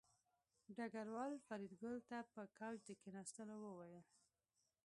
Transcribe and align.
ډګروال 0.75 1.33
فریدګل 1.45 1.95
ته 2.09 2.17
په 2.33 2.41
کوچ 2.57 2.77
د 2.85 2.89
کېناستلو 3.01 3.55
وویل 3.63 4.05